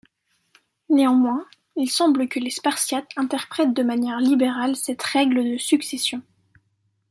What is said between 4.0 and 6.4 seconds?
libérale cette règle de succession.